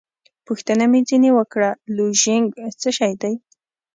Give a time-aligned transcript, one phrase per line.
[0.47, 2.47] پوښتنه مې ځینې وکړه: لوژینګ
[2.81, 3.33] څه شی دی؟